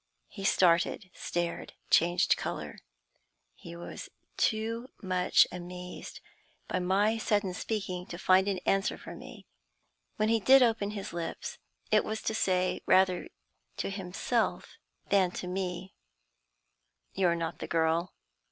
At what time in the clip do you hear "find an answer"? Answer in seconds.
8.17-8.97